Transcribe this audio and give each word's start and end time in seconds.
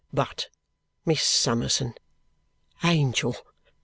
But, 0.11 0.47
Miss 1.05 1.21
Summerson! 1.21 1.93
Angel! 2.83 3.35